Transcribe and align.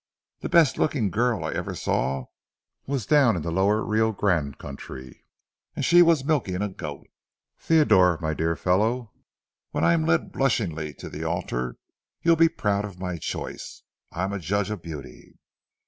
The 0.39 0.49
best 0.49 0.79
looking 0.79 1.11
girl 1.11 1.45
I 1.45 1.51
ever 1.51 1.75
saw 1.75 2.25
was 2.87 3.05
down 3.05 3.35
in 3.35 3.43
the 3.43 3.51
lower 3.51 3.85
Rio 3.85 4.11
Grande 4.11 4.57
country, 4.57 5.25
and 5.75 5.85
she 5.85 6.01
was 6.01 6.25
milking 6.25 6.63
a 6.63 6.69
goat. 6.69 7.07
Theodore, 7.59 8.17
my 8.19 8.33
dear 8.33 8.55
fellow, 8.55 9.11
when 9.69 9.83
I'm 9.83 10.07
led 10.07 10.31
blushingly 10.31 10.95
to 10.95 11.07
the 11.07 11.23
altar, 11.23 11.77
you'll 12.23 12.35
be 12.35 12.49
proud 12.49 12.83
of 12.83 12.97
my 12.99 13.17
choice. 13.17 13.83
I'm 14.11 14.33
a 14.33 14.39
judge 14.39 14.71
of 14.71 14.81
beauty.'" 14.81 15.37